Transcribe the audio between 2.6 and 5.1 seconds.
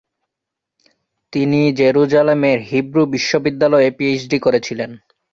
Hebrew বিশ্ববিদ্যালয়ে PhD করেছিলেন।